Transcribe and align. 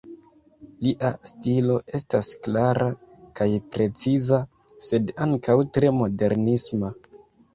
Lia 0.85 1.09
stilo 1.31 1.73
estas 1.99 2.29
klara 2.47 2.87
kaj 3.39 3.47
preciza, 3.75 4.39
sed 4.87 5.13
ankaŭ 5.27 5.59
tre 5.77 5.93
modernisma. 6.01 6.91